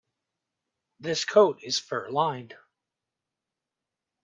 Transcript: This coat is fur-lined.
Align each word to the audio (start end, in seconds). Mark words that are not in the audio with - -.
This 0.99 1.25
coat 1.25 1.61
is 1.61 1.77
fur-lined. 1.77 2.55